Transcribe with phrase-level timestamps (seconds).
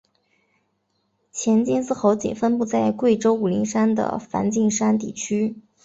[1.31, 5.55] 黔金丝猴仅分布在贵州武陵山的梵净山地区。